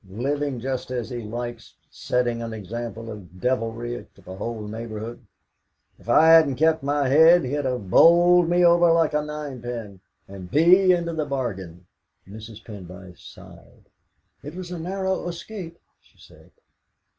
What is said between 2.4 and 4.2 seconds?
an example of devilry